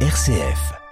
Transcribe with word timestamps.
RCF. 0.00 0.85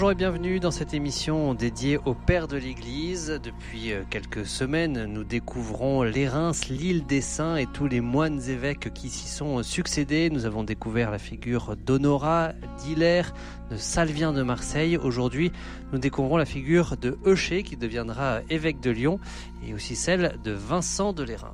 Bonjour 0.00 0.12
et 0.12 0.14
bienvenue 0.14 0.60
dans 0.60 0.70
cette 0.70 0.94
émission 0.94 1.52
dédiée 1.52 1.98
au 2.06 2.14
Père 2.14 2.48
de 2.48 2.56
l'Église. 2.56 3.38
Depuis 3.44 3.92
euh, 3.92 4.02
quelques 4.08 4.46
semaines, 4.46 5.04
nous 5.04 5.24
découvrons 5.24 6.04
les 6.04 6.26
l'île 6.70 7.04
des 7.04 7.20
Saints 7.20 7.56
et 7.56 7.66
tous 7.66 7.86
les 7.86 8.00
moines 8.00 8.40
évêques 8.48 8.94
qui 8.94 9.10
s'y 9.10 9.28
sont 9.28 9.62
succédés. 9.62 10.30
Nous 10.30 10.46
avons 10.46 10.64
découvert 10.64 11.10
la 11.10 11.18
figure 11.18 11.76
d'Honora, 11.76 12.54
d'Hilaire, 12.78 13.34
de 13.70 13.76
Salvien 13.76 14.32
de 14.32 14.42
Marseille. 14.42 14.96
Aujourd'hui, 14.96 15.52
nous 15.92 15.98
découvrons 15.98 16.38
la 16.38 16.46
figure 16.46 16.96
de 16.96 17.18
Eucher 17.26 17.62
qui 17.62 17.76
deviendra 17.76 18.40
évêque 18.48 18.80
de 18.80 18.92
Lyon 18.92 19.20
et 19.68 19.74
aussi 19.74 19.96
celle 19.96 20.38
de 20.42 20.52
Vincent 20.52 21.12
de 21.12 21.24
Lérins. 21.24 21.52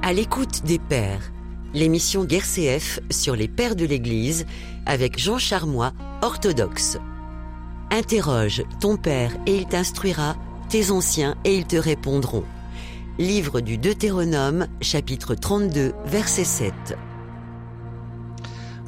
À 0.00 0.14
l'écoute 0.14 0.62
des 0.64 0.78
Pères, 0.78 1.30
l'émission 1.74 2.24
Guerre 2.24 2.46
CF 2.46 3.00
sur 3.10 3.36
les 3.36 3.48
Pères 3.48 3.76
de 3.76 3.84
l'Église 3.84 4.46
avec 4.86 5.18
Jean 5.18 5.36
Charmois, 5.36 5.92
orthodoxe. 6.22 6.98
Interroge 7.90 8.64
ton 8.80 8.98
Père 8.98 9.32
et 9.46 9.56
il 9.56 9.66
t'instruira, 9.66 10.36
tes 10.68 10.90
anciens 10.90 11.36
et 11.44 11.56
ils 11.56 11.66
te 11.66 11.76
répondront. 11.76 12.44
Livre 13.18 13.62
du 13.62 13.78
Deutéronome, 13.78 14.66
chapitre 14.82 15.34
32, 15.34 15.94
verset 16.04 16.44
7. 16.44 16.74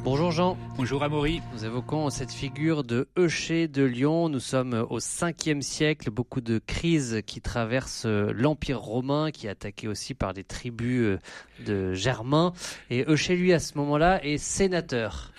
Bonjour 0.03 0.31
Jean. 0.31 0.55
Bonjour 0.77 1.01
Amaury. 1.01 1.41
Nous 1.51 1.65
évoquons 1.65 2.11
cette 2.11 2.31
figure 2.31 2.83
de 2.83 3.07
Eucher 3.17 3.67
de 3.67 3.83
Lyon. 3.83 4.29
Nous 4.29 4.39
sommes 4.39 4.85
au 4.89 4.99
5e 4.99 5.61
siècle, 5.61 6.11
beaucoup 6.11 6.41
de 6.41 6.59
crises 6.59 7.21
qui 7.25 7.41
traversent 7.41 8.05
l'Empire 8.05 8.79
romain, 8.79 9.31
qui 9.31 9.47
est 9.47 9.51
attaqué 9.51 9.87
aussi 9.87 10.13
par 10.13 10.33
les 10.33 10.43
tribus 10.43 11.17
de 11.65 11.93
Germains. 11.93 12.53
Et 12.91 13.03
Eucher, 13.09 13.35
lui, 13.35 13.51
à 13.51 13.59
ce 13.59 13.77
moment-là, 13.79 14.23
est 14.23 14.37
sénateur. 14.37 15.31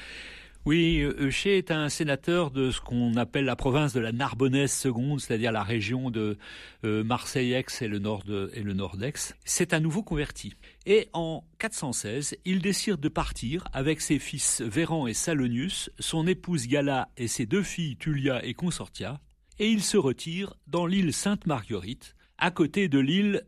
Oui, 0.65 1.01
Eucher 1.01 1.59
est 1.59 1.73
un 1.73 1.89
sénateur 1.89 2.53
de 2.53 2.71
ce 2.71 2.81
qu'on 2.81 3.17
appelle 3.17 3.47
la 3.47 3.57
province 3.57 3.93
de 3.95 3.99
la 3.99 4.13
Narbonnaise 4.13 4.71
seconde, 4.71 5.21
c'est-à-dire 5.21 5.51
la 5.51 5.65
région 5.65 6.09
de 6.09 6.39
euh, 6.85 7.03
Marseille-Aix 7.03 7.67
et 7.81 7.89
le 7.89 7.99
nord 7.99 8.23
et 8.55 8.63
le 8.63 8.73
nord 8.73 8.97
d'Aix. 8.97 9.35
C'est 9.45 9.75
un 9.75 9.81
nouveau 9.81 10.05
converti. 10.05 10.55
Et 10.87 11.09
en 11.15 11.43
416, 11.59 12.37
il 12.45 12.61
décide 12.63 13.01
de 13.01 13.09
partir 13.09 13.65
avec 13.73 14.01
ses 14.01 14.21
fils 14.21 14.61
Véran 14.61 15.09
et 15.09 15.15
Salonius, 15.15 15.91
son 15.99 16.29
épouse 16.29 16.69
Gala 16.69 17.09
et 17.17 17.27
ses 17.27 17.45
deux 17.45 17.65
filles 17.65 17.97
Tullia 17.97 18.45
et 18.45 18.55
Consortia, 18.55 19.21
et 19.59 19.69
il 19.69 19.83
se 19.83 19.97
retire 19.97 20.55
dans 20.69 20.87
l'île 20.87 21.13
Sainte-Marguerite, 21.13 22.15
à 22.39 22.53
côté 22.53 22.89
de 22.89 23.01
l'île 23.01 23.43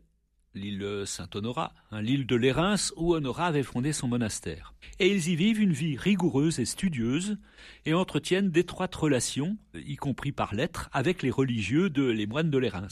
l'île 0.55 1.03
Saint-Honorat, 1.05 1.73
hein, 1.91 2.01
l'île 2.01 2.25
de 2.25 2.35
Lérins 2.35 2.75
où 2.95 3.13
Honorat 3.13 3.47
avait 3.47 3.63
fondé 3.63 3.93
son 3.93 4.07
monastère. 4.07 4.73
Et 4.99 5.09
ils 5.09 5.29
y 5.29 5.35
vivent 5.35 5.61
une 5.61 5.73
vie 5.73 5.97
rigoureuse 5.97 6.59
et 6.59 6.65
studieuse 6.65 7.37
et 7.85 7.93
entretiennent 7.93 8.49
d'étroites 8.49 8.95
relations, 8.95 9.57
y 9.75 9.95
compris 9.97 10.31
par 10.31 10.55
lettres, 10.55 10.89
avec 10.93 11.21
les 11.21 11.31
religieux 11.31 11.89
de 11.89 12.03
les 12.03 12.25
moines 12.25 12.49
de 12.49 12.57
Lérins. 12.57 12.87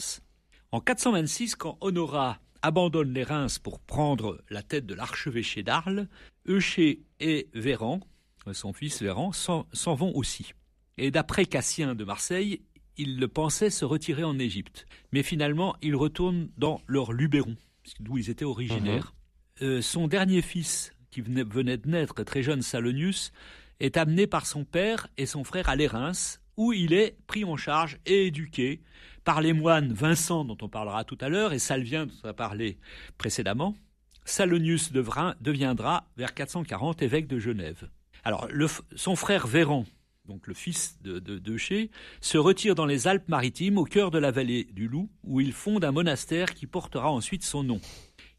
En 0.70 0.80
426, 0.80 1.56
quand 1.56 1.78
Honorat 1.80 2.38
abandonne 2.62 3.12
Lérins 3.12 3.46
pour 3.62 3.80
prendre 3.80 4.42
la 4.50 4.62
tête 4.62 4.86
de 4.86 4.94
l'archevêché 4.94 5.62
d'Arles, 5.62 6.08
Eucher 6.48 7.02
et 7.20 7.48
Véran, 7.54 8.00
son 8.52 8.72
fils 8.72 9.02
Véran, 9.02 9.32
s'en 9.32 9.94
vont 9.94 10.14
aussi. 10.14 10.52
Et 10.96 11.10
d'après 11.10 11.46
Cassien 11.46 11.94
de 11.94 12.04
Marseille, 12.04 12.60
ils 12.96 13.28
pensaient 13.28 13.70
se 13.70 13.84
retirer 13.84 14.24
en 14.24 14.38
Égypte. 14.38 14.86
Mais 15.12 15.22
finalement, 15.22 15.76
ils 15.82 15.96
retournent 15.96 16.48
dans 16.56 16.80
leur 16.86 17.12
Luberon, 17.12 17.56
d'où 18.00 18.18
ils 18.18 18.30
étaient 18.30 18.44
originaires. 18.44 19.14
Euh, 19.62 19.82
son 19.82 20.08
dernier 20.08 20.42
fils, 20.42 20.92
qui 21.10 21.20
venait, 21.20 21.44
venait 21.44 21.76
de 21.76 21.88
naître, 21.88 22.22
très 22.24 22.42
jeune 22.42 22.62
Salonius, 22.62 23.32
est 23.80 23.96
amené 23.96 24.26
par 24.26 24.46
son 24.46 24.64
père 24.64 25.08
et 25.16 25.26
son 25.26 25.44
frère 25.44 25.68
à 25.68 25.76
Lérins, 25.76 26.38
où 26.56 26.72
il 26.72 26.92
est 26.92 27.16
pris 27.26 27.44
en 27.44 27.56
charge 27.56 27.98
et 28.06 28.26
éduqué 28.26 28.80
par 29.24 29.40
les 29.40 29.52
moines 29.52 29.92
Vincent, 29.92 30.44
dont 30.44 30.58
on 30.60 30.68
parlera 30.68 31.04
tout 31.04 31.18
à 31.20 31.28
l'heure, 31.28 31.52
et 31.52 31.58
Salvien, 31.58 32.06
dont 32.06 32.14
on 32.22 32.28
a 32.28 32.34
parlé 32.34 32.78
précédemment. 33.18 33.74
Salonius 34.24 34.92
deviendra, 34.92 36.06
vers 36.16 36.34
440, 36.34 37.02
évêque 37.02 37.26
de 37.26 37.38
Genève. 37.38 37.88
Alors, 38.22 38.48
le, 38.50 38.66
son 38.96 39.16
frère 39.16 39.46
Véran, 39.46 39.84
donc 40.26 40.46
le 40.46 40.54
fils 40.54 40.98
de, 41.02 41.18
de, 41.18 41.58
se 42.20 42.38
retire 42.38 42.74
dans 42.74 42.86
les 42.86 43.06
Alpes-Maritimes, 43.06 43.78
au 43.78 43.84
cœur 43.84 44.10
de 44.10 44.18
la 44.18 44.30
vallée 44.30 44.64
du 44.64 44.88
Loup, 44.88 45.10
où 45.22 45.40
il 45.40 45.52
fonde 45.52 45.84
un 45.84 45.92
monastère 45.92 46.54
qui 46.54 46.66
portera 46.66 47.10
ensuite 47.10 47.44
son 47.44 47.62
nom. 47.62 47.80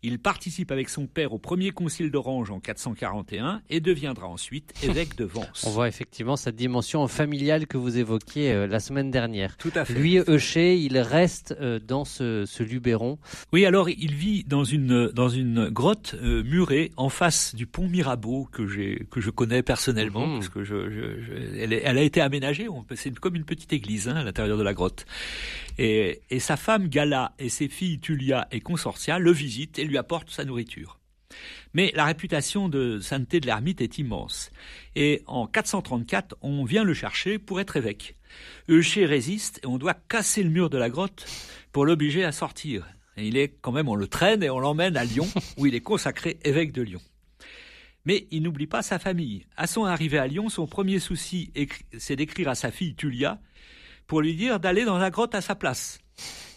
Il 0.08 0.20
participe 0.20 0.72
avec 0.72 0.90
son 0.90 1.08
père 1.08 1.34
au 1.34 1.40
premier 1.40 1.72
concile 1.72 2.12
d'Orange 2.12 2.52
en 2.52 2.60
441 2.60 3.62
et 3.72 3.80
deviendra 3.80 4.28
ensuite 4.28 4.72
évêque 4.84 5.16
de 5.18 5.26
Vence. 5.26 5.64
On 5.68 5.72
voit 5.72 5.88
effectivement 5.88 6.36
cette 6.36 6.56
dimension 6.56 7.08
familiale 7.08 7.66
que 7.66 7.78
vous 7.78 7.98
évoquiez 7.98 8.52
euh, 8.52 8.68
la 8.68 8.80
semaine 8.80 9.10
dernière. 9.10 9.58
Tout 9.58 9.72
à 9.74 9.84
fait. 9.84 9.94
Lui, 9.94 10.20
Eucher, 10.30 10.78
il 10.78 11.00
reste 11.00 11.56
euh, 11.60 11.80
dans 11.80 12.06
ce, 12.06 12.46
ce, 12.46 12.62
Luberon. 12.62 13.18
Oui, 13.52 13.66
alors 13.66 13.90
il 13.90 14.14
vit 14.14 14.44
dans 14.44 14.64
une, 14.64 15.08
dans 15.10 15.30
une 15.30 15.70
grotte 15.70 16.14
euh, 16.22 16.44
murée 16.44 16.92
en 16.98 17.10
face 17.10 17.56
du 17.56 17.66
pont 17.66 17.88
Mirabeau 17.88 18.48
que, 18.52 18.68
j'ai, 18.68 19.08
que 19.10 19.22
je 19.22 19.32
connais 19.32 19.64
personnellement, 19.64 20.28
Mhm. 20.28 20.34
parce 20.36 20.50
que 20.50 20.64
je, 20.64 20.92
je, 20.92 21.22
je 21.24 21.34
elle, 21.60 21.74
est- 21.74 21.82
elle 21.84 21.98
a 21.98 22.04
été 22.04 22.22
aménagée, 22.22 22.68
c'est 22.94 23.18
comme 23.18 23.36
une 23.36 23.44
petite 23.46 23.74
église 23.74 24.08
hein, 24.08 24.18
à 24.18 24.24
l'intérieur 24.24 24.58
de 24.60 24.64
la 24.64 24.76
grotte. 24.76 25.08
Et, 25.80 26.22
et 26.30 26.40
sa 26.40 26.56
femme 26.58 26.88
Gala 26.90 27.34
et 27.40 27.50
ses 27.50 27.68
filles 27.68 28.00
Tullia 28.00 28.48
et 28.52 28.62
Consortia 28.62 29.20
le 29.20 29.32
visitent 29.32 29.78
et 29.80 29.84
lui 29.84 29.95
apportent 29.98 30.30
sa 30.30 30.46
nourriture. 30.46 31.00
Mais 31.74 31.92
la 31.96 32.06
réputation 32.06 32.70
de 32.70 33.00
sainteté 33.00 33.40
de 33.40 33.48
l'ermite 33.48 33.82
est 33.82 33.98
immense. 33.98 34.52
Et 34.96 35.24
en 35.28 35.48
434, 35.48 36.38
on 36.42 36.64
vient 36.64 36.84
le 36.84 36.94
chercher 36.94 37.40
pour 37.40 37.60
être 37.60 37.76
évêque. 37.78 38.16
Eucher 38.70 39.06
résiste 39.06 39.60
et 39.64 39.68
on 39.68 39.78
doit 39.78 39.94
casser 39.94 40.44
le 40.44 40.50
mur 40.50 40.70
de 40.70 40.78
la 40.78 40.90
grotte 40.90 41.26
pour 41.72 41.86
l'obliger 41.86 42.24
à 42.24 42.32
sortir. 42.32 42.88
Et 43.18 43.28
il 43.28 43.38
est 43.38 43.56
quand 43.62 43.72
même, 43.72 43.90
on 43.90 43.96
le 43.96 44.08
traîne 44.08 44.44
et 44.44 44.50
on 44.50 44.60
l'emmène 44.60 44.98
à 44.98 45.06
Lyon, 45.06 45.28
où 45.58 45.66
il 45.66 45.76
est 45.76 45.82
consacré 45.82 46.38
évêque 46.44 46.72
de 46.72 46.82
Lyon. 46.82 47.02
Mais 48.06 48.28
il 48.30 48.44
n'oublie 48.44 48.68
pas 48.68 48.84
sa 48.84 49.00
famille. 49.00 49.46
À 49.58 49.68
son 49.68 49.86
arrivée 49.86 50.20
à 50.20 50.28
Lyon, 50.28 50.50
son 50.50 50.68
premier 50.68 51.00
souci, 51.00 51.52
c'est 51.98 52.16
d'écrire 52.16 52.50
à 52.50 52.56
sa 52.56 52.72
fille 52.72 52.96
Tullia 52.96 53.40
pour 54.06 54.22
lui 54.22 54.36
dire 54.36 54.60
d'aller 54.60 54.86
dans 54.86 55.00
la 55.00 55.10
grotte 55.10 55.34
à 55.34 55.42
sa 55.42 55.56
place. 55.56 56.00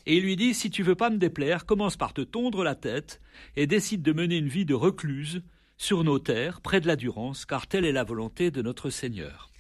Et 0.08 0.16
il 0.16 0.22
lui 0.24 0.36
dit, 0.36 0.54
si 0.54 0.70
tu 0.70 0.82
veux 0.82 0.94
pas 0.94 1.10
me 1.10 1.18
déplaire, 1.18 1.66
commence 1.66 1.96
par 1.98 2.14
te 2.14 2.22
tondre 2.22 2.64
la 2.64 2.74
tête 2.74 3.20
et 3.56 3.66
décide 3.66 4.00
de 4.02 4.12
mener 4.12 4.38
une 4.38 4.48
vie 4.48 4.64
de 4.64 4.72
recluse 4.74 5.42
sur 5.76 6.02
nos 6.02 6.18
terres, 6.18 6.62
près 6.62 6.80
de 6.80 6.86
la 6.86 6.96
Durance, 6.96 7.44
car 7.44 7.66
telle 7.66 7.84
est 7.84 7.92
la 7.92 8.04
volonté 8.04 8.50
de 8.50 8.62
notre 8.62 8.88
Seigneur. 8.88 9.50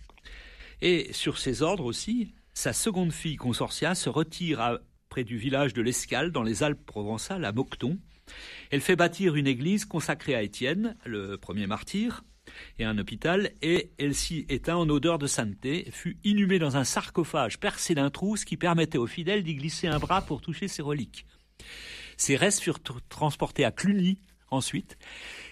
Et 0.80 1.12
sur 1.12 1.36
ses 1.38 1.60
ordres 1.62 1.84
aussi, 1.84 2.32
sa 2.54 2.72
seconde 2.72 3.12
fille 3.12 3.36
Consortia 3.36 3.94
se 3.94 4.08
retire 4.08 4.60
à- 4.60 4.78
près 5.10 5.22
du 5.22 5.36
village 5.36 5.74
de 5.74 5.82
l'Escale, 5.82 6.32
dans 6.32 6.42
les 6.42 6.62
Alpes 6.62 6.84
provençales, 6.84 7.44
à 7.44 7.52
Mocton. 7.52 7.98
Elle 8.70 8.80
fait 8.80 8.96
bâtir 8.96 9.36
une 9.36 9.46
église 9.46 9.84
consacrée 9.84 10.34
à 10.34 10.42
Étienne, 10.42 10.96
le 11.04 11.36
premier 11.36 11.66
martyr, 11.66 12.24
et 12.78 12.84
un 12.84 12.98
hôpital, 12.98 13.52
et 13.62 13.90
elle 13.98 14.14
s'y 14.14 14.46
éteint 14.48 14.76
en 14.76 14.88
odeur 14.88 15.18
de 15.18 15.26
sainteté, 15.26 15.88
fut 15.90 16.18
inhumée 16.24 16.58
dans 16.58 16.76
un 16.76 16.84
sarcophage 16.84 17.58
percé 17.58 17.94
d'un 17.94 18.10
trou, 18.10 18.36
qui 18.44 18.56
permettait 18.56 18.98
aux 18.98 19.06
fidèles 19.06 19.42
d'y 19.42 19.54
glisser 19.54 19.86
un 19.86 19.98
bras 19.98 20.22
pour 20.22 20.40
toucher 20.40 20.68
ses 20.68 20.82
reliques. 20.82 21.26
Ses 22.16 22.36
restes 22.36 22.60
furent 22.60 22.78
tr- 22.78 22.98
transportés 23.08 23.64
à 23.64 23.70
Cluny 23.70 24.18
ensuite, 24.50 24.98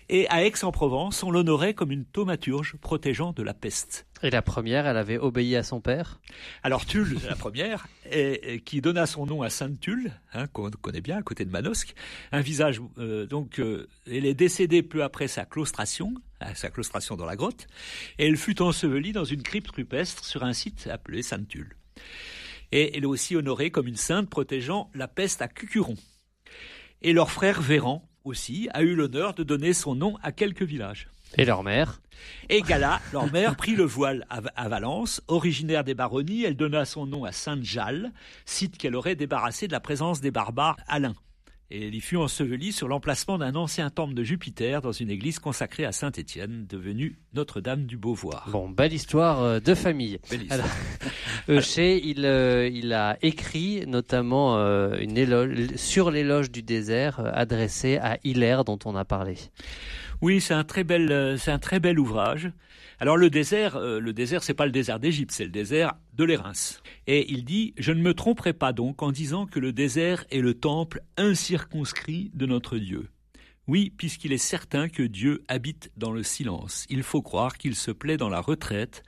et 0.08 0.28
à 0.28 0.44
Aix-en-Provence, 0.44 1.22
on 1.24 1.30
l'honorait 1.30 1.74
comme 1.74 1.90
une 1.90 2.04
thaumaturge 2.04 2.76
protégeant 2.80 3.32
de 3.32 3.42
la 3.42 3.54
peste. 3.54 4.06
Et 4.22 4.30
la 4.30 4.40
première, 4.40 4.86
elle 4.86 4.96
avait 4.96 5.18
obéi 5.18 5.56
à 5.56 5.64
son 5.64 5.80
père? 5.80 6.20
Alors 6.62 6.86
Tulle, 6.86 7.18
la 7.28 7.34
première, 7.34 7.88
et, 8.10 8.54
et 8.54 8.60
qui 8.60 8.80
donna 8.80 9.06
son 9.06 9.26
nom 9.26 9.42
à 9.42 9.50
Sainte 9.50 9.80
Tulle, 9.80 10.12
hein, 10.32 10.46
qu'on 10.46 10.70
connaît 10.70 11.00
bien, 11.00 11.18
à 11.18 11.22
côté 11.22 11.44
de 11.44 11.50
Manosque, 11.50 11.94
un 12.30 12.40
visage, 12.40 12.80
euh, 12.98 13.26
donc, 13.26 13.58
euh, 13.58 13.88
elle 14.06 14.26
est 14.26 14.34
décédée 14.34 14.82
peu 14.82 15.02
après 15.02 15.26
sa 15.26 15.44
claustration, 15.44 16.14
à 16.38 16.54
sa 16.54 16.70
claustration 16.70 17.16
dans 17.16 17.26
la 17.26 17.36
grotte, 17.36 17.66
et 18.18 18.26
elle 18.26 18.36
fut 18.36 18.62
ensevelie 18.62 19.12
dans 19.12 19.24
une 19.24 19.42
crypte 19.42 19.72
rupestre 19.72 20.24
sur 20.24 20.44
un 20.44 20.52
site 20.52 20.86
appelé 20.86 21.22
Sainte 21.22 21.48
Tulle. 21.48 21.76
Et 22.72 22.96
elle 22.96 23.02
est 23.02 23.06
aussi 23.06 23.36
honorée 23.36 23.70
comme 23.70 23.86
une 23.86 23.96
sainte 23.96 24.30
protégeant 24.30 24.90
la 24.94 25.08
peste 25.08 25.42
à 25.42 25.48
Cucuron. 25.48 25.96
Et 27.02 27.12
leur 27.12 27.30
frère 27.30 27.60
Véran, 27.60 28.08
aussi, 28.26 28.68
a 28.74 28.82
eu 28.82 28.94
l'honneur 28.94 29.34
de 29.34 29.42
donner 29.42 29.72
son 29.72 29.94
nom 29.94 30.16
à 30.22 30.32
quelques 30.32 30.62
villages. 30.62 31.08
Et 31.36 31.44
leur 31.44 31.62
mère. 31.62 32.00
Et 32.48 32.62
Gala, 32.62 33.00
leur 33.12 33.30
mère, 33.30 33.56
prit 33.56 33.74
le 33.74 33.84
voile 33.84 34.26
à, 34.30 34.40
à 34.56 34.68
Valence. 34.68 35.20
Originaire 35.28 35.84
des 35.84 35.94
baronnies, 35.94 36.44
elle 36.44 36.56
donna 36.56 36.84
son 36.84 37.06
nom 37.06 37.24
à 37.24 37.32
Sainte-Jalle, 37.32 38.12
site 38.44 38.78
qu'elle 38.78 38.94
aurait 38.94 39.16
débarrassé 39.16 39.66
de 39.66 39.72
la 39.72 39.80
présence 39.80 40.20
des 40.20 40.30
barbares 40.30 40.76
alains. 40.86 41.16
Et 41.70 41.88
il 41.88 41.94
y 41.94 42.00
fut 42.00 42.16
enseveli 42.16 42.72
sur 42.72 42.86
l'emplacement 42.86 43.38
d'un 43.38 43.54
ancien 43.56 43.90
temple 43.90 44.14
de 44.14 44.22
Jupiter 44.22 44.82
dans 44.82 44.92
une 44.92 45.10
église 45.10 45.38
consacrée 45.38 45.84
à 45.84 45.92
Saint-Étienne, 45.92 46.66
devenue 46.68 47.18
Notre-Dame 47.34 47.86
du 47.86 47.96
Beauvoir. 47.96 48.48
Bon, 48.52 48.68
belle 48.68 48.92
histoire 48.92 49.42
euh, 49.42 49.60
de 49.60 49.74
famille. 49.74 50.18
Belle 50.30 50.42
histoire. 50.42 50.60
Alors, 51.48 51.62
il, 51.78 52.24
euh, 52.24 52.68
il 52.72 52.92
a 52.92 53.18
écrit 53.22 53.84
notamment 53.86 54.58
euh, 54.58 54.96
une 55.00 55.18
éloge, 55.18 55.74
sur 55.76 56.10
l'éloge 56.10 56.50
du 56.50 56.62
désert 56.62 57.20
euh, 57.20 57.30
adressé 57.32 57.96
à 57.96 58.18
Hilaire 58.22 58.64
dont 58.64 58.78
on 58.84 58.94
a 58.94 59.04
parlé. 59.04 59.36
Oui, 60.22 60.40
c'est 60.40 60.54
un 60.54 60.64
très 60.64 60.82
bel, 60.82 61.12
euh, 61.12 61.36
c'est 61.36 61.50
un 61.50 61.58
très 61.58 61.78
bel 61.78 61.98
ouvrage. 61.98 62.50
Alors 62.98 63.18
le 63.18 63.28
désert, 63.28 63.76
euh, 63.76 64.00
le 64.00 64.14
désert, 64.14 64.42
c'est 64.42 64.54
pas 64.54 64.64
le 64.64 64.72
désert 64.72 64.98
d'Égypte, 64.98 65.30
c'est 65.32 65.44
le 65.44 65.50
désert 65.50 65.92
de 66.14 66.24
l'Érins. 66.24 66.52
Et 67.06 67.30
il 67.30 67.44
dit 67.44 67.74
Je 67.76 67.92
ne 67.92 68.00
me 68.00 68.14
tromperai 68.14 68.54
pas 68.54 68.72
donc 68.72 69.02
en 69.02 69.12
disant 69.12 69.44
que 69.44 69.58
le 69.58 69.72
désert 69.72 70.24
est 70.30 70.40
le 70.40 70.54
temple 70.54 71.02
incirconscrit 71.18 72.30
de 72.32 72.46
notre 72.46 72.78
Dieu. 72.78 73.10
Oui, 73.66 73.92
puisqu'il 73.94 74.32
est 74.32 74.38
certain 74.38 74.88
que 74.88 75.02
Dieu 75.02 75.42
habite 75.48 75.90
dans 75.96 76.12
le 76.12 76.22
silence. 76.22 76.86
Il 76.88 77.02
faut 77.02 77.20
croire 77.20 77.58
qu'il 77.58 77.74
se 77.74 77.90
plaît 77.90 78.16
dans 78.16 78.30
la 78.30 78.40
retraite. 78.40 79.02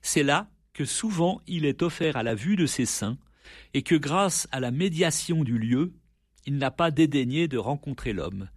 C'est 0.00 0.22
là 0.22 0.48
que 0.72 0.86
souvent 0.86 1.42
il 1.46 1.66
est 1.66 1.82
offert 1.82 2.16
à 2.16 2.22
la 2.22 2.34
vue 2.34 2.56
de 2.56 2.66
ses 2.66 2.86
saints, 2.86 3.18
et 3.74 3.82
que 3.82 3.96
grâce 3.96 4.48
à 4.50 4.60
la 4.60 4.70
médiation 4.70 5.44
du 5.44 5.58
lieu, 5.58 5.92
il 6.46 6.56
n'a 6.56 6.70
pas 6.70 6.90
dédaigné 6.90 7.48
de 7.48 7.58
rencontrer 7.58 8.12
l'homme. 8.12 8.48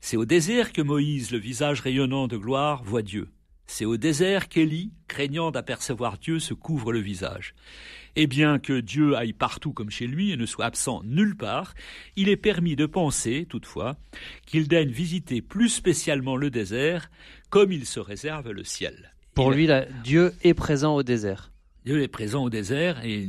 C'est 0.00 0.16
au 0.16 0.24
désert 0.24 0.72
que 0.72 0.82
Moïse, 0.82 1.30
le 1.32 1.38
visage 1.38 1.80
rayonnant 1.80 2.28
de 2.28 2.36
gloire, 2.36 2.82
voit 2.84 3.02
Dieu. 3.02 3.28
C'est 3.66 3.84
au 3.84 3.96
désert 3.98 4.48
qu'Élie, 4.48 4.92
craignant 5.08 5.50
d'apercevoir 5.50 6.16
Dieu, 6.18 6.38
se 6.38 6.54
couvre 6.54 6.92
le 6.92 7.00
visage. 7.00 7.54
Et 8.16 8.26
bien 8.26 8.58
que 8.58 8.80
Dieu 8.80 9.14
aille 9.16 9.34
partout 9.34 9.72
comme 9.72 9.90
chez 9.90 10.06
lui 10.06 10.30
et 10.32 10.36
ne 10.36 10.46
soit 10.46 10.64
absent 10.64 11.02
nulle 11.04 11.36
part, 11.36 11.74
il 12.16 12.28
est 12.30 12.36
permis 12.36 12.76
de 12.76 12.86
penser, 12.86 13.46
toutefois, 13.48 13.96
qu'il 14.46 14.68
daigne 14.68 14.88
visiter 14.88 15.42
plus 15.42 15.68
spécialement 15.68 16.36
le 16.36 16.48
désert, 16.50 17.10
comme 17.50 17.70
il 17.70 17.84
se 17.84 18.00
réserve 18.00 18.50
le 18.50 18.64
ciel. 18.64 19.12
Pour 19.34 19.52
Il- 19.52 19.56
lui, 19.58 19.66
là, 19.66 19.84
Dieu 20.02 20.32
est 20.42 20.54
présent 20.54 20.94
au 20.96 21.02
désert. 21.02 21.52
Dieu 21.88 22.02
est 22.02 22.08
présent 22.08 22.44
au 22.44 22.50
désert 22.50 23.02
et 23.02 23.26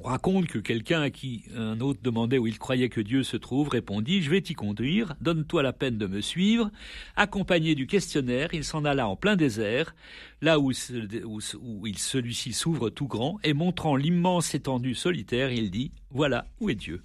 on 0.00 0.04
raconte 0.04 0.46
que 0.46 0.58
quelqu'un 0.58 1.02
à 1.02 1.10
qui 1.10 1.44
un 1.54 1.80
autre 1.80 2.00
demandait 2.02 2.38
où 2.38 2.46
il 2.46 2.58
croyait 2.58 2.88
que 2.88 3.02
Dieu 3.02 3.22
se 3.22 3.36
trouve 3.36 3.68
répondit 3.68 4.22
Je 4.22 4.30
vais 4.30 4.40
t'y 4.40 4.54
conduire, 4.54 5.14
donne-toi 5.20 5.62
la 5.62 5.74
peine 5.74 5.98
de 5.98 6.06
me 6.06 6.22
suivre. 6.22 6.70
Accompagné 7.16 7.74
du 7.74 7.86
questionnaire, 7.86 8.54
il 8.54 8.64
s'en 8.64 8.86
alla 8.86 9.06
en 9.06 9.16
plein 9.16 9.36
désert, 9.36 9.94
là 10.40 10.58
où, 10.58 10.72
celui-ci 10.72 12.54
s'ouvre 12.54 12.88
tout 12.88 13.06
grand, 13.06 13.38
et 13.44 13.52
montrant 13.52 13.96
l'immense 13.96 14.54
étendue 14.54 14.94
solitaire, 14.94 15.52
il 15.52 15.70
dit 15.70 15.92
Voilà 16.10 16.46
où 16.58 16.70
est 16.70 16.76
Dieu. 16.76 17.02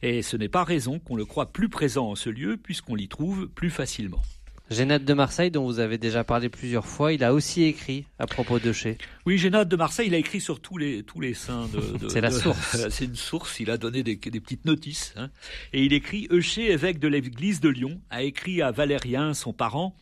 Et 0.00 0.22
ce 0.22 0.36
n'est 0.36 0.48
pas 0.48 0.62
raison 0.62 1.00
qu'on 1.00 1.16
le 1.16 1.24
croit 1.24 1.46
plus 1.52 1.68
présent 1.68 2.10
en 2.10 2.14
ce 2.14 2.30
lieu, 2.30 2.56
puisqu'on 2.56 2.94
l'y 2.94 3.08
trouve 3.08 3.48
plus 3.48 3.70
facilement. 3.70 4.22
Génade 4.70 5.04
de 5.04 5.14
Marseille, 5.14 5.50
dont 5.52 5.64
vous 5.64 5.78
avez 5.78 5.96
déjà 5.96 6.24
parlé 6.24 6.48
plusieurs 6.48 6.86
fois, 6.86 7.12
il 7.12 7.22
a 7.22 7.32
aussi 7.32 7.62
écrit 7.62 8.04
à 8.18 8.26
propos 8.26 8.58
d'Eucher. 8.58 8.98
Oui, 9.24 9.38
Génade 9.38 9.68
de 9.68 9.76
Marseille, 9.76 10.08
il 10.08 10.14
a 10.14 10.18
écrit 10.18 10.40
sur 10.40 10.58
tous 10.60 10.76
les, 10.76 11.04
tous 11.04 11.20
les 11.20 11.34
saints 11.34 11.68
de. 11.72 11.98
de- 11.98 12.08
C'est 12.10 12.20
la 12.20 12.30
de- 12.30 12.34
source. 12.34 12.88
C'est 12.90 13.04
une 13.04 13.14
source, 13.14 13.60
il 13.60 13.70
a 13.70 13.78
donné 13.78 14.02
des, 14.02 14.16
des 14.16 14.40
petites 14.40 14.64
notices. 14.64 15.14
hein. 15.16 15.30
Et 15.72 15.84
il 15.84 15.92
écrit 15.92 16.26
Eucher, 16.32 16.72
évêque 16.72 16.98
de 16.98 17.06
l'église 17.06 17.60
de 17.60 17.68
Lyon, 17.68 18.00
a 18.10 18.24
écrit 18.24 18.60
à 18.60 18.72
Valérien, 18.72 19.34
son 19.34 19.52
parent, 19.52 19.94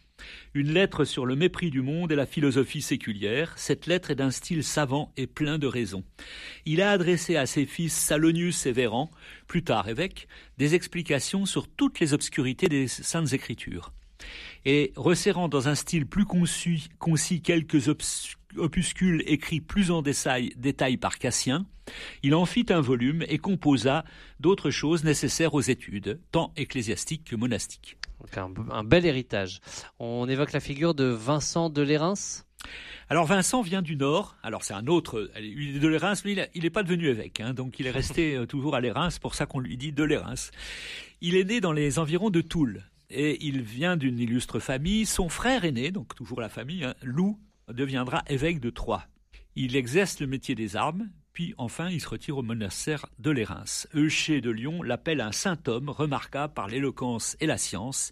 une 0.55 0.73
lettre 0.73 1.05
sur 1.05 1.27
le 1.27 1.37
mépris 1.37 1.71
du 1.71 1.83
monde 1.83 2.11
et 2.11 2.17
la 2.17 2.25
philosophie 2.25 2.81
séculière. 2.81 3.53
Cette 3.57 3.87
lettre 3.87 4.11
est 4.13 4.15
d'un 4.15 4.31
style 4.31 4.65
savant 4.65 5.13
et 5.19 5.27
plein 5.27 5.59
de 5.59 5.67
raison. 5.67 6.05
Il 6.65 6.81
a 6.81 6.91
adressé 6.93 7.37
à 7.37 7.45
ses 7.45 7.67
fils 7.67 7.93
Salonius 7.93 8.65
et 8.65 8.73
Véran, 8.73 9.11
plus 9.47 9.63
tard 9.63 9.91
évêque, 9.91 10.27
des 10.57 10.75
explications 10.75 11.45
sur 11.45 11.69
toutes 11.69 12.01
les 12.01 12.15
obscurités 12.15 12.69
des 12.69 12.89
saintes 12.89 13.35
écritures 13.35 13.93
et 14.65 14.93
resserrant 14.97 15.49
dans 15.49 15.69
un 15.69 15.75
style 15.75 16.07
plus 16.07 16.25
concis, 16.25 16.89
concis 16.99 17.43
quelques 17.43 17.89
opuscules 18.57 19.23
écrits 19.27 19.61
plus 19.61 19.91
en 19.91 20.03
détail, 20.03 20.53
détail 20.57 20.97
par 20.97 21.19
Cassien, 21.19 21.67
il 22.23 22.35
en 22.35 22.47
fit 22.47 22.67
un 22.71 22.81
volume 22.81 23.25
et 23.29 23.39
composa 23.39 24.05
d'autres 24.41 24.71
choses 24.71 25.05
nécessaires 25.05 25.55
aux 25.55 25.61
études, 25.61 26.21
tant 26.33 26.53
ecclésiastiques 26.57 27.25
que 27.25 27.37
monastiques. 27.37 27.99
Donc 28.21 28.39
un, 28.39 28.51
un 28.71 28.85
bel 28.85 29.05
héritage. 29.05 29.61
On 29.99 30.29
évoque 30.29 30.53
la 30.53 30.61
figure 30.61 30.95
de 30.95 31.05
Vincent 31.05 31.69
de 31.69 31.83
Lérins? 31.83 32.45
Alors 33.11 33.27
Vincent 33.27 33.61
vient 33.61 33.83
du 33.83 33.97
Nord, 33.97 34.37
alors 34.43 34.65
c'est 34.65 34.73
un 34.73 34.87
autre, 34.87 35.31
il 35.39 35.77
est 35.77 35.79
de 35.79 35.89
Lérins, 35.89 36.15
lui 36.25 36.39
il 36.55 36.63
n'est 36.63 36.71
pas 36.71 36.83
devenu 36.83 37.09
évêque, 37.09 37.41
hein, 37.41 37.53
donc 37.53 37.79
il 37.79 37.87
est 37.87 37.91
resté 37.91 38.35
euh, 38.35 38.47
toujours 38.47 38.75
à 38.75 38.81
Lérins, 38.81 39.11
c'est 39.11 39.21
pour 39.21 39.35
ça 39.35 39.45
qu'on 39.45 39.61
lui 39.61 39.77
dit 39.77 39.93
de 39.93 40.03
Lérins. 40.03 40.49
Il 41.21 41.37
est 41.37 41.45
né 41.45 41.61
dans 41.61 41.73
les 41.73 41.99
environs 41.99 42.31
de 42.31 42.41
Toul, 42.41 42.83
et 43.15 43.45
il 43.45 43.63
vient 43.63 43.97
d'une 43.97 44.19
illustre 44.19 44.59
famille, 44.59 45.07
son 45.07 45.29
frère 45.29 45.65
aîné, 45.65 45.91
donc 45.91 46.15
toujours 46.15 46.41
la 46.41 46.49
famille, 46.49 46.85
hein, 46.85 46.95
Loup, 47.03 47.39
deviendra 47.69 48.23
évêque 48.27 48.61
de 48.61 48.71
Troyes. 48.71 49.07
Il 49.57 49.77
exerce 49.77 50.21
le 50.21 50.27
métier 50.27 50.55
des 50.55 50.77
armes, 50.77 51.09
puis 51.33 51.55
enfin 51.57 51.89
il 51.89 52.01
se 52.01 52.09
retire 52.09 52.39
au 52.39 52.43
monastère 52.43 53.07
de 53.19 53.31
Lérins. 53.31 53.87
Eucher 53.95 54.41
de 54.41 54.51
Lyon 54.51 54.83
l'appelle 54.83 55.21
un 55.21 55.33
saint 55.33 55.59
homme 55.69 55.89
remarquable 55.89 56.53
par 56.53 56.67
l'éloquence 56.67 57.37
et 57.41 57.47
la 57.47 57.57
science. 57.57 58.11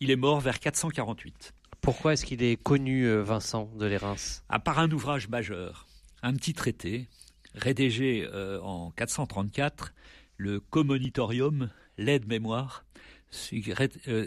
Il 0.00 0.10
est 0.10 0.16
mort 0.16 0.40
vers 0.40 0.60
448 0.60 1.52
Pourquoi 1.80 2.12
est-ce 2.12 2.24
qu'il 2.24 2.42
est 2.42 2.56
connu, 2.56 3.06
euh, 3.06 3.22
Vincent 3.22 3.70
de 3.78 3.86
Lérins? 3.86 4.14
À 4.48 4.60
part 4.60 4.78
un 4.78 4.90
ouvrage 4.90 5.28
majeur, 5.28 5.86
un 6.22 6.34
petit 6.34 6.54
traité, 6.54 7.08
rédigé 7.54 8.26
euh, 8.32 8.60
en 8.60 8.90
434, 8.92 9.92
le 10.36 10.60
Commonitorium, 10.60 11.70
l'aide-mémoire, 11.98 12.85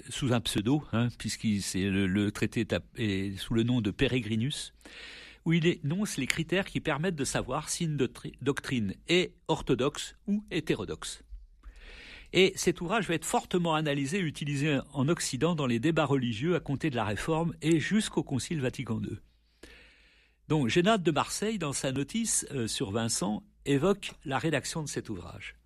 sous 0.09 0.33
un 0.33 0.41
pseudo, 0.41 0.83
hein, 0.93 1.09
puisque 1.17 1.43
le, 1.43 2.29
traité 2.29 2.65
est, 2.97 3.37
sous 3.37 3.53
le 3.53 3.63
nom 3.63 3.81
de 3.81 3.91
Peregrinus, 3.91 4.73
où 5.45 5.53
il 5.53 5.65
énonce 5.65 6.17
les 6.17 6.27
critères 6.27 6.65
qui 6.65 6.79
permettent 6.79 7.15
de 7.15 7.25
savoir 7.25 7.69
si 7.69 7.85
une 7.85 7.97
doctrine 7.97 8.93
est 9.07 9.33
orthodoxe 9.47 10.15
ou 10.27 10.43
hétérodoxe. 10.51 11.23
Et 12.31 12.53
cet 12.55 12.81
ouvrage 12.81 13.07
va 13.07 13.15
être 13.15 13.25
fortement 13.25 13.73
analysé 13.73 14.19
et 14.19 14.21
utilisé 14.21 14.79
en 14.93 15.07
Occident 15.07 15.55
dans 15.55 15.65
les 15.65 15.79
débats 15.79 16.05
religieux 16.05 16.55
à 16.55 16.59
compter 16.59 16.89
de 16.89 16.95
la 16.95 17.05
Réforme 17.05 17.55
et 17.61 17.79
jusqu'au 17.79 18.23
Concile 18.23 18.61
Vatican 18.61 19.01
II. 19.01 19.17
Donc, 20.47 20.67
Génade 20.67 21.03
de 21.03 21.11
Marseille, 21.11 21.57
dans 21.57 21.73
sa 21.73 21.91
notice 21.91 22.45
euh, 22.51 22.67
sur 22.67 22.91
Vincent, 22.91 23.43
évoque 23.65 24.11
la 24.25 24.37
rédaction 24.39 24.83
de 24.83 24.87
cet 24.87 25.09
ouvrage. 25.09 25.58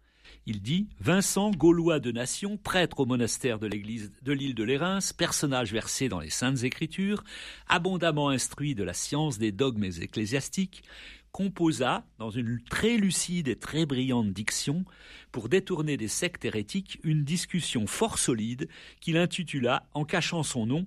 Il 0.46 0.62
dit 0.62 0.90
Vincent, 1.00 1.52
Gaulois 1.52 2.02
de 2.02 2.12
nation, 2.12 2.58
prêtre 2.58 3.00
au 3.00 3.06
monastère 3.06 3.60
de 3.60 3.68
l'église 3.68 4.12
de 4.24 4.34
l'île 4.34 4.56
de 4.56 4.64
Lérins, 4.66 5.00
personnage 5.18 5.72
versé 5.72 6.10
dans 6.10 6.20
les 6.20 6.30
Saintes 6.30 6.64
Écritures, 6.64 7.24
abondamment 7.70 8.28
instruit 8.28 8.76
de 8.76 8.84
la 8.84 8.94
science 8.94 9.38
des 9.38 9.54
dogmes 9.54 9.86
ecclésiastiques, 9.86 10.84
composa, 11.32 12.06
dans 12.20 12.30
une 12.30 12.62
très 12.70 12.98
lucide 12.98 13.48
et 13.48 13.56
très 13.56 13.86
brillante 13.86 14.34
diction, 14.34 14.84
pour 15.32 15.48
détourner 15.48 15.96
des 15.96 16.10
sectes 16.10 16.44
hérétiques, 16.44 17.00
une 17.04 17.24
discussion 17.24 17.88
fort 17.88 18.18
solide 18.18 18.68
qu'il 19.00 19.16
intitula, 19.16 19.88
en 19.94 20.04
cachant 20.04 20.44
son 20.44 20.66
nom, 20.66 20.86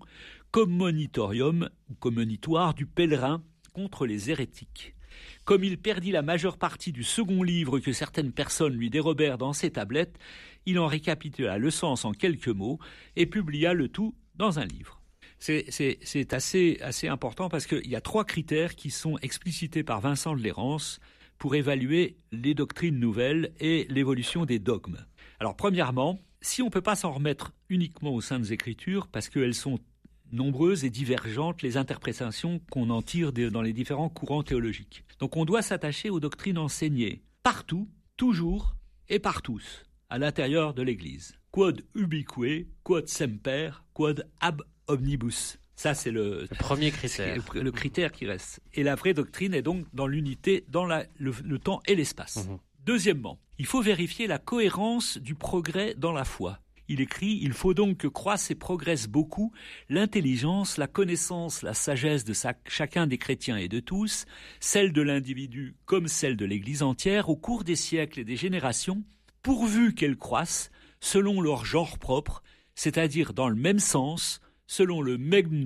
Commonitorium 0.51 1.71
ou 1.89 1.95
Commonitoire 1.95 2.75
du 2.75 2.85
pèlerin 2.85 3.43
contre 3.73 4.05
les 4.05 4.31
hérétiques. 4.31 4.96
Comme 5.45 5.65
il 5.65 5.79
perdit 5.79 6.11
la 6.11 6.23
majeure 6.23 6.59
partie 6.59 6.93
du 6.93 7.05
second 7.05 7.43
livre 7.43 7.79
que 7.79 7.93
certaines 7.93 8.33
personnes 8.33 8.75
lui 8.75 8.91
dérobèrent 8.91 9.39
dans 9.39 9.53
ses 9.53 9.71
tablettes, 9.71 10.19
il 10.67 10.79
en 10.79 10.87
récapitula 10.87 11.59
le 11.59 11.71
sens 11.71 12.05
en 12.05 12.13
quelques 12.13 12.49
mots 12.49 12.79
et 13.15 13.27
publia 13.27 13.73
le 13.73 13.89
tout 13.89 14.15
dans 14.35 14.59
un 14.59 14.65
livre. 14.65 15.01
C'est 15.39 16.33
assez, 16.33 16.79
assez 16.81 17.09
important 17.09 17.49
parce 17.49 17.67
qu'il 17.67 17.87
y 17.87 17.97
a 17.97 18.01
trois 18.01 18.25
critères 18.25 18.75
qui 18.75 18.91
sont 18.91 19.19
explicités 19.19 19.85
par 19.85 20.01
Vincent 20.01 20.35
de 20.35 20.41
Lérance 20.41 20.99
pour 21.39 21.55
évaluer 21.55 22.17
les 22.33 22.55
doctrines 22.55 22.99
nouvelles 22.99 23.53
et 23.61 23.87
l'évolution 23.91 24.47
des 24.47 24.59
dogmes. 24.59 25.05
Alors 25.39 25.55
premièrement, 25.55 26.19
si 26.41 26.63
on 26.63 26.67
ne 26.67 26.71
peut 26.71 26.81
pas 26.81 26.97
s'en 26.97 27.13
remettre 27.13 27.53
uniquement 27.69 28.15
aux 28.15 28.21
Saintes 28.21 28.51
Écritures 28.51 29.09
parce 29.09 29.29
qu'elles 29.29 29.55
sont 29.55 29.79
nombreuses 30.33 30.85
et 30.85 30.91
divergentes 30.91 31.63
les 31.63 31.77
interprétations 31.77 32.61
qu'on 32.71 32.91
en 32.91 33.03
tire 33.03 33.33
dans 33.33 33.63
les 33.63 33.73
différents 33.73 34.09
courants 34.09 34.43
théologiques. 34.43 35.05
Donc 35.19 35.37
on 35.37 35.45
doit 35.45 35.63
s'attacher 35.63 36.11
aux 36.11 36.21
doctrines 36.21 36.59
enseignées 36.59 37.23
partout, 37.43 37.89
toujours 38.17 38.77
et 39.09 39.19
par 39.19 39.43
tous, 39.43 39.85
à 40.11 40.19
l'intérieur 40.19 40.75
de 40.75 40.83
l'Église. 40.83 41.39
Quod 41.53 41.85
ubique, 41.95 42.67
quod 42.83 43.09
semper, 43.09 43.71
quod 43.95 44.29
ab 44.41 44.63
omnibus. 44.89 45.59
Ça, 45.77 45.95
c'est 45.95 46.11
le, 46.11 46.41
le, 46.51 46.57
premier 46.59 46.91
critère. 46.91 47.37
Le, 47.55 47.61
le, 47.63 47.71
critère 47.71 48.11
qui 48.11 48.27
reste. 48.27 48.61
Et 48.73 48.83
la 48.83 48.95
vraie 48.95 49.15
doctrine 49.15 49.55
est 49.55 49.63
donc 49.63 49.87
dans 49.93 50.07
l'unité, 50.07 50.65
dans 50.69 50.87
la, 50.87 51.05
le, 51.19 51.33
le, 51.45 51.59
temps 51.59 51.83
et 51.87 51.95
l'espace. 51.95 52.47
Mmh. 52.47 52.59
Deuxièmement, 52.85 53.39
il 53.59 53.67
faut 53.67 53.83
vérifier 53.83 54.27
la 54.27 54.39
cohérence 54.39 55.19
du 55.19 55.35
progrès 55.35 55.95
dans 55.95 56.13
la 56.13 56.25
foi. 56.25 56.61
Il 56.89 57.01
écrit 57.01 57.39
Il 57.43 57.53
faut 57.53 57.75
donc 57.75 57.99
que 57.99 58.07
croisse 58.07 58.51
et 58.51 58.55
progresse 58.55 59.09
beaucoup 59.09 59.53
l'intelligence, 59.89 60.77
la 60.77 60.87
connaissance, 60.87 61.63
la 61.63 61.75
sagesse 61.75 62.25
de 62.25 62.35
chacun 62.69 63.07
des 63.07 63.19
chrétiens 63.19 63.57
et 63.57 63.69
de 63.69 63.81
tous, 63.81 64.27
celle 64.61 64.93
de 64.93 65.03
l'individu 65.03 65.77
comme 65.85 66.09
celle 66.09 66.37
de 66.37 66.45
l'Église 66.45 66.83
entière, 66.83 67.29
au 67.29 67.37
cours 67.37 67.65
des 67.65 67.77
siècles 67.77 68.21
et 68.21 68.25
des 68.25 68.37
générations, 68.37 69.05
pourvu 69.43 69.95
qu'elle 69.95 70.17
croisse, 70.17 70.71
selon 71.01 71.41
leur 71.41 71.65
genre 71.65 71.99
propre, 71.99 72.43
c'est-à-dire 72.75 73.33
dans 73.33 73.49
le 73.49 73.57
même 73.57 73.79
sens, 73.79 74.41
selon 74.67 75.03
le 75.03 75.19
même 75.19 75.65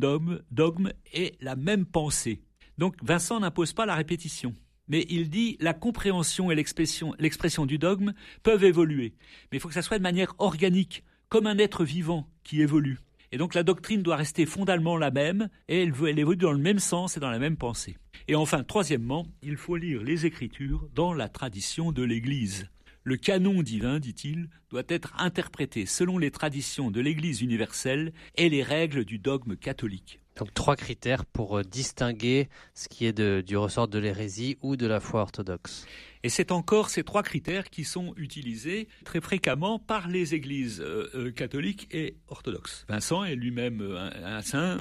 dogme 0.51 0.93
et 1.13 1.35
la 1.41 1.57
même 1.57 1.87
pensée. 1.87 2.43
Donc 2.79 2.95
Vincent 3.03 3.41
n'impose 3.41 3.73
pas 3.73 3.87
la 3.87 3.95
répétition 3.95 4.55
mais 4.91 5.07
il 5.09 5.31
dit 5.31 5.57
la 5.61 5.73
compréhension 5.73 6.51
et 6.51 6.57
l'expression 6.57 7.65
du 7.65 7.79
dogme 7.79 8.13
peuvent 8.43 8.65
évoluer. 8.65 9.15
Mais 9.51 9.59
il 9.59 9.61
faut 9.61 9.69
que 9.69 9.75
ça 9.75 9.83
soit 9.83 9.99
de 9.99 10.03
manière 10.03 10.35
organique, 10.39 11.05
comme 11.31 11.47
un 11.47 11.59
être 11.59 11.85
vivant 11.85 12.29
qui 12.43 12.61
évolue. 12.61 12.99
Et 13.33 13.39
donc 13.39 13.55
la 13.55 13.63
doctrine 13.63 14.03
doit 14.03 14.17
rester 14.17 14.45
fondamentalement 14.45 14.97
la 14.97 15.13
même, 15.13 15.49
et 15.69 15.83
elle, 15.83 15.95
elle 16.07 16.19
évolue 16.19 16.37
dans 16.37 16.53
le 16.53 16.59
même 16.59 16.81
sens 16.81 17.17
et 17.17 17.21
dans 17.21 17.31
la 17.31 17.39
même 17.39 17.57
pensée. 17.57 17.97
Et 18.27 18.35
enfin, 18.35 18.65
troisièmement, 18.65 19.27
il 19.43 19.57
faut 19.57 19.77
lire 19.77 20.03
les 20.03 20.27
Écritures 20.27 20.89
dans 20.95 21.15
la 21.15 21.29
tradition 21.29 21.93
de 21.93 22.03
l'Église. 22.03 22.69
Le 23.05 23.17
canon 23.17 23.63
divin, 23.63 24.01
dit-il, 24.01 24.49
doit 24.71 24.83
être 24.89 25.15
interprété 25.19 25.87
selon 25.87 26.19
les 26.19 26.33
traditions 26.33 26.91
de 26.91 27.01
l'Église 27.01 27.41
universelle 27.41 28.13
et 28.37 28.49
les 28.49 28.65
règles 28.65 29.05
du 29.05 29.19
dogme 29.19 29.57
catholique. 29.57 30.21
Donc 30.41 30.55
trois 30.55 30.75
critères 30.75 31.27
pour 31.27 31.59
euh, 31.59 31.63
distinguer 31.63 32.49
ce 32.73 32.89
qui 32.89 33.05
est 33.05 33.21
du 33.21 33.57
ressort 33.59 33.89
de 33.89 33.99
l'hérésie 33.99 34.57
ou 34.63 34.77
de 34.77 34.87
la 34.87 34.99
foi 34.99 35.21
orthodoxe. 35.21 35.85
Et 36.23 36.31
c'est 36.31 36.51
encore 36.51 36.89
ces 36.89 37.05
trois 37.05 37.23
critères 37.23 37.69
qui 37.69 37.85
sont 37.85 38.15
utilisés 38.17 38.89
très 39.05 39.21
fréquemment 39.21 39.79
par 39.79 40.09
les 40.09 40.35
églises 40.35 40.81
euh, 40.81 41.11
euh, 41.15 41.31
catholiques 41.31 41.89
et 41.93 42.17
orthodoxes. 42.29 42.87
Vincent 42.89 43.23
est 43.23 43.35
lui-même 43.35 43.83
un, 44.25 44.41
saint, 44.41 44.79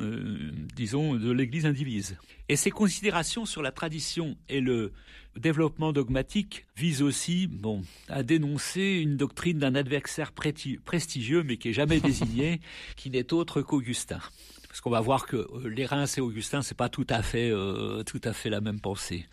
disons, 0.78 1.16
de 1.16 1.30
l'église 1.30 1.66
indivise. 1.66 2.16
Et 2.48 2.56
ces 2.56 2.72
considérations 2.72 3.46
sur 3.46 3.62
la 3.62 3.74
tradition 3.74 4.38
et 4.48 4.62
le 4.62 4.94
développement 5.36 5.92
dogmatique 5.92 6.68
visent 6.78 7.02
aussi 7.02 7.48
bon, 7.48 7.82
à 8.08 8.24
dénoncer 8.24 9.02
une 9.02 9.18
doctrine 9.18 9.60
d'un 9.60 9.76
adversaire 9.76 10.32
prestigieux 10.32 11.44
mais 11.44 11.58
qui 11.58 11.70
est 11.70 11.74
jamais 11.74 12.00
désigné, 12.00 12.62
qui 12.96 13.10
n'est 13.10 13.34
autre 13.34 13.62
qu'Augustin 13.62 14.22
parce 14.70 14.82
qu'on 14.82 14.92
va 14.92 15.02
voir 15.02 15.26
que 15.26 15.36
euh, 15.36 15.68
les 15.68 15.86
Reims 15.86 16.18
et 16.18 16.22
Augustin, 16.22 16.62
c'est 16.62 16.78
pas 16.78 16.90
tout 16.90 17.08
à 17.10 17.22
fait, 17.24 17.50
euh, 17.50 18.04
tout 18.04 18.22
à 18.24 18.34
fait 18.34 18.50
la 18.50 18.62
même 18.62 18.80
pensée. 18.80 19.26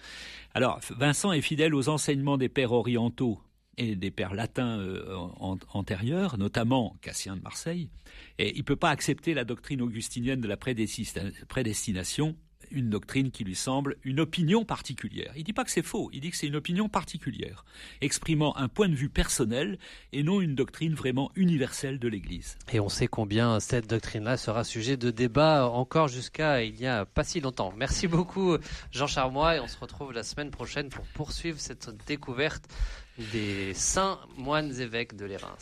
Alors, 0.55 0.81
Vincent 0.97 1.31
est 1.33 1.43
fidèle 1.43 1.75
aux 1.75 1.89
enseignements 1.89 2.39
des 2.39 2.49
pères 2.49 2.73
orientaux 2.73 3.41
et 3.77 3.95
des 3.95 4.11
pères 4.11 4.35
latins 4.35 4.79
euh, 4.79 5.15
antérieurs, 5.69 6.39
notamment 6.39 6.97
Cassien 7.03 7.37
de 7.37 7.43
Marseille, 7.43 7.91
et 8.39 8.55
il 8.55 8.61
ne 8.61 8.65
peut 8.65 8.77
pas 8.77 8.89
accepter 8.89 9.35
la 9.35 9.45
doctrine 9.45 9.83
augustinienne 9.83 10.41
de 10.41 10.49
la 10.49 10.57
prédestination 10.57 12.35
une 12.71 12.91
doctrine 12.91 13.31
qui 13.31 13.45
lui 13.45 13.55
semble 13.55 13.97
une 14.05 14.21
opinion 14.21 14.65
particulière. 14.65 15.33
Il 15.35 15.41
ne 15.41 15.45
dit 15.45 15.53
pas 15.53 15.65
que 15.65 15.71
c'est 15.71 15.83
faux, 15.83 16.11
il 16.13 16.21
dit 16.21 16.31
que 16.31 16.37
c'est 16.37 16.47
une 16.47 16.57
opinion 16.57 16.89
particulière, 16.89 17.65
exprimant 18.01 18.57
un 18.57 18.69
point 18.69 18.89
de 18.89 18.95
vue 18.95 19.09
personnel 19.09 19.79
et 20.13 20.23
non 20.23 20.41
une 20.41 20.55
doctrine 20.55 20.95
vraiment 20.95 21.31
universelle 21.37 21.99
de 21.99 22.09
l'Église. 22.09 22.59
Et 22.73 22.81
on 22.81 22.89
sait 22.89 23.07
combien 23.07 23.61
cette 23.61 23.89
doctrine-là 23.89 24.37
sera 24.37 24.65
sujet 24.65 24.97
de 24.97 25.11
débat 25.11 25.69
encore 25.69 26.09
jusqu'à 26.09 26.63
il 26.63 26.75
n'y 26.75 26.87
a 26.87 27.05
pas 27.05 27.25
si 27.25 27.41
longtemps. 27.41 27.73
Merci 27.77 28.09
beaucoup 28.09 28.57
Jean 28.91 29.07
Charmois 29.07 29.57
et 29.57 29.61
on 29.61 29.69
se 29.69 29.79
retrouve 29.79 30.13
la 30.13 30.23
semaine 30.23 30.51
prochaine 30.51 30.89
pour 30.89 31.05
poursuivre 31.07 31.59
cette 31.59 31.91
découverte 32.07 32.65
des 33.33 33.75
saints 33.75 34.21
moines 34.37 34.79
évêques 34.81 35.17
de 35.17 35.25
l'Érins. 35.25 35.57